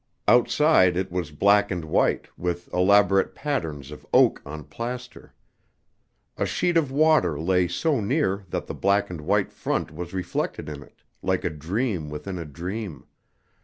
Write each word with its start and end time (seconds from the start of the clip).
Outside 0.27 0.97
it 0.97 1.11
was 1.11 1.29
black 1.29 1.69
and 1.69 1.85
white, 1.85 2.27
with 2.35 2.73
elaborate 2.73 3.35
patterns 3.35 3.91
of 3.91 4.03
oak 4.11 4.41
on 4.47 4.63
plaster. 4.63 5.35
A 6.37 6.45
sheet 6.47 6.75
of 6.75 6.91
water 6.91 7.39
lay 7.39 7.67
so 7.67 7.99
near 8.01 8.43
that 8.49 8.65
the 8.65 8.73
black 8.73 9.11
and 9.11 9.21
white 9.21 9.53
front 9.53 9.93
was 9.93 10.11
reflected 10.11 10.69
in 10.69 10.81
it, 10.81 11.03
like 11.21 11.43
a 11.43 11.51
dream 11.51 12.09
within 12.09 12.39
a 12.39 12.45
dream. 12.45 13.05